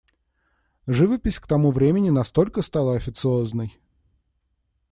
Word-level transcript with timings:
Живопись 0.87 1.37
к 1.39 1.45
тому 1.47 1.69
времени 1.71 2.09
настолько 2.09 2.63
стала 2.63 2.95
официозной. 2.95 3.79